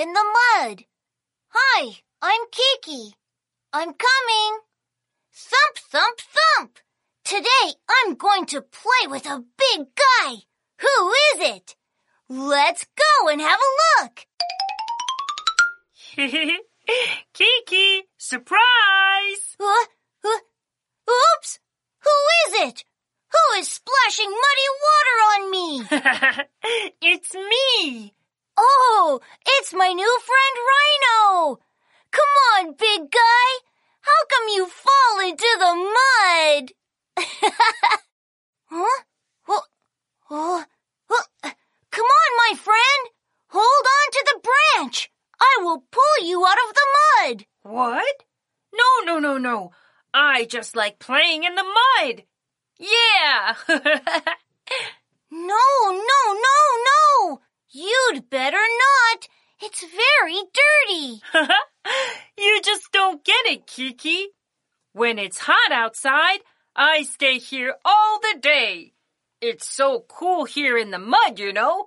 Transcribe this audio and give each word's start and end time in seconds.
a 0.00 0.06
rhino 0.06 0.08
rolling 0.08 0.08
in 0.08 0.12
the 0.12 0.24
mud. 0.24 0.84
Hi, 1.48 1.96
I'm 2.22 2.40
Kiki. 2.50 3.14
I'm 3.72 3.94
coming. 3.94 4.60
Thump, 5.32 5.76
thump, 5.78 6.18
thump. 6.20 6.78
Today 7.24 7.74
I'm 7.88 8.14
going 8.14 8.46
to 8.46 8.62
play 8.62 9.06
with 9.08 9.26
a 9.26 9.44
big 9.58 9.86
guy. 9.96 10.34
Who 10.78 11.12
is 11.34 11.56
it? 11.56 11.76
Let's 12.28 12.86
go 12.96 13.28
and 13.28 13.40
have 13.40 13.60
a 13.60 14.02
look. 14.02 14.26
Kiki, 17.34 18.02
surprise! 18.18 19.56
Uh, 19.60 19.86
uh, 20.24 20.38
oops! 21.10 21.60
Who 22.02 22.10
is 22.46 22.68
it? 22.68 22.84
Who 23.30 23.60
is 23.60 23.68
splashing 23.68 24.30
muddy 24.30 24.68
water 24.82 25.16
on 25.32 25.50
me? 25.50 25.84
it's 27.02 27.34
me! 27.34 28.14
Oh, 28.92 29.20
it's 29.46 29.72
my 29.72 29.92
new 29.92 30.18
friend 30.26 30.56
Rhino! 30.72 31.60
Come 32.10 32.34
on, 32.50 32.72
big 32.72 33.08
guy! 33.08 33.48
How 34.00 34.20
come 34.28 34.48
you 34.48 34.66
fall 34.66 35.20
into 35.28 35.46
the 35.60 35.74
mud? 35.96 36.72
huh? 38.64 39.02
Well, 39.46 39.64
oh, 40.28 40.64
well, 41.08 41.26
come 41.92 42.04
on, 42.04 42.36
my 42.36 42.58
friend! 42.58 43.02
Hold 43.50 43.64
on 43.64 44.10
to 44.10 44.24
the 44.26 44.48
branch! 44.48 45.12
I 45.40 45.62
will 45.62 45.84
pull 45.92 46.26
you 46.26 46.44
out 46.44 46.58
of 46.68 46.74
the 46.74 46.86
mud! 47.06 47.46
What? 47.62 48.24
No, 48.74 49.04
no, 49.04 49.18
no, 49.20 49.38
no. 49.38 49.70
I 50.12 50.46
just 50.46 50.74
like 50.74 50.98
playing 50.98 51.44
in 51.44 51.54
the 51.54 51.62
mud. 51.62 52.24
Yeah! 52.76 53.54
no, 55.30 55.64
no, 55.90 56.20
no, 56.26 56.58
no! 56.90 57.40
You'd 57.72 58.28
better. 58.28 58.59
It's 59.82 59.94
very 59.94 60.42
dirty. 60.92 61.22
you 62.38 62.60
just 62.62 62.92
don't 62.92 63.24
get 63.24 63.46
it, 63.46 63.66
Kiki. 63.66 64.28
When 64.92 65.18
it's 65.18 65.38
hot 65.38 65.72
outside, 65.72 66.40
I 66.76 67.02
stay 67.04 67.38
here 67.38 67.74
all 67.84 68.20
the 68.20 68.38
day. 68.40 68.92
It's 69.40 69.66
so 69.66 70.04
cool 70.08 70.44
here 70.44 70.76
in 70.76 70.90
the 70.90 70.98
mud, 70.98 71.38
you 71.38 71.52
know. 71.52 71.86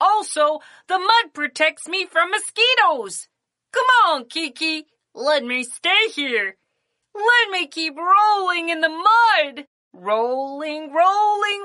Also, 0.00 0.60
the 0.88 0.98
mud 0.98 1.32
protects 1.32 1.88
me 1.88 2.04
from 2.04 2.30
mosquitoes. 2.30 3.28
Come 3.72 3.86
on, 4.08 4.26
Kiki. 4.26 4.86
Let 5.14 5.42
me 5.44 5.64
stay 5.64 6.08
here. 6.14 6.56
Let 7.14 7.50
me 7.50 7.66
keep 7.66 7.96
rolling 7.96 8.68
in 8.68 8.80
the 8.80 8.90
mud. 8.90 9.66
Rolling, 9.94 10.92
rolling, 10.92 11.62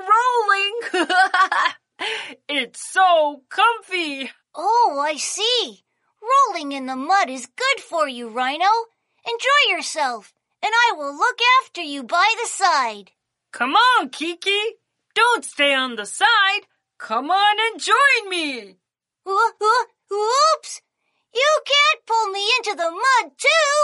rolling. 0.94 1.08
it's 2.48 2.90
so 2.90 3.42
comfy. 3.50 4.30
Oh, 4.54 4.98
I 5.00 5.16
see. 5.16 5.84
Rolling 6.20 6.72
in 6.72 6.86
the 6.86 6.96
mud 6.96 7.30
is 7.30 7.46
good 7.46 7.80
for 7.82 8.08
you, 8.08 8.28
Rhino. 8.28 8.70
Enjoy 9.26 9.76
yourself, 9.76 10.32
and 10.62 10.72
I 10.74 10.94
will 10.96 11.16
look 11.16 11.38
after 11.62 11.82
you 11.82 12.02
by 12.02 12.34
the 12.40 12.48
side. 12.48 13.12
Come 13.52 13.74
on, 13.74 14.10
Kiki. 14.10 14.60
Don't 15.14 15.44
stay 15.44 15.74
on 15.74 15.96
the 15.96 16.06
side. 16.06 16.66
Come 16.98 17.30
on 17.30 17.56
and 17.66 17.80
join 17.80 18.28
me. 18.28 18.76
Uh, 19.26 19.30
uh, 19.30 20.14
oops! 20.14 20.80
You 21.34 21.60
can't 21.64 22.06
pull 22.06 22.28
me 22.28 22.44
into 22.58 22.74
the 22.74 22.90
mud, 22.90 23.32
too. 23.38 23.74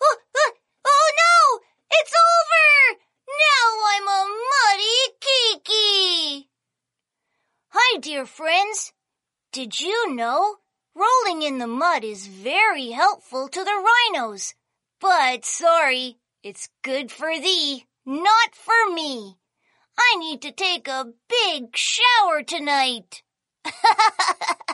Uh, 0.00 0.16
uh, 0.34 0.50
oh 0.86 1.10
no! 1.22 1.60
It's 1.90 2.12
over! 2.12 3.00
Now 3.28 3.66
I'm 3.92 4.08
a 4.08 4.22
muddy 4.52 5.00
Kiki. 5.20 6.48
Hi, 7.68 7.98
dear 7.98 8.24
friends. 8.24 8.92
Did 9.56 9.80
you 9.80 10.14
know 10.14 10.56
rolling 10.94 11.40
in 11.40 11.56
the 11.56 11.66
mud 11.66 12.04
is 12.04 12.26
very 12.26 12.90
helpful 12.90 13.48
to 13.48 13.64
the 13.64 13.86
rhinos? 14.12 14.54
But 15.00 15.46
sorry, 15.46 16.18
it's 16.42 16.68
good 16.82 17.10
for 17.10 17.30
thee, 17.40 17.86
not 18.04 18.54
for 18.54 18.92
me. 18.92 19.38
I 19.98 20.16
need 20.18 20.42
to 20.42 20.52
take 20.52 20.88
a 20.88 21.06
big 21.30 21.74
shower 21.74 22.42
tonight. 22.42 23.22